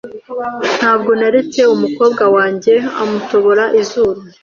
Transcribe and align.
Ntabwo 0.77 1.11
naretse 1.19 1.59
umukobwa 1.75 2.23
wanjye 2.35 2.73
amutobora 3.01 3.63
izuru. 3.81 4.19